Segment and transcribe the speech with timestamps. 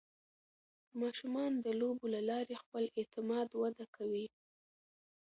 [1.01, 4.25] ماشومان د لوبو له لارې خپل اعتماد وده کوي.